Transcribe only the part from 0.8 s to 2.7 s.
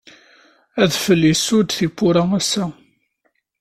Adfel yessud tiwwura ass-a.